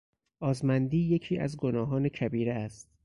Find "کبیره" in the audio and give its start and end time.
2.09-2.53